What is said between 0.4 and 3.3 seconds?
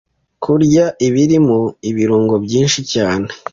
Kurya ibirimo ibirungo byinshi cyane